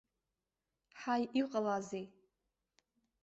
[0.99, 2.05] Ҳаи, иҟалазеи?